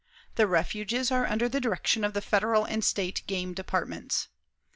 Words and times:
The 0.33 0.47
refuges 0.47 1.11
are 1.11 1.27
under 1.27 1.47
the 1.47 1.61
direction 1.61 2.03
of 2.03 2.15
the 2.15 2.23
Federal 2.23 2.65
and 2.65 2.81
the 2.81 2.87
State 2.87 3.21
game 3.27 3.53
departments. 3.53 4.29